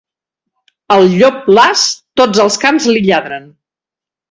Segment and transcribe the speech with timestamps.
[0.95, 1.85] Al llop las,
[2.23, 3.49] tots els cans li lladren.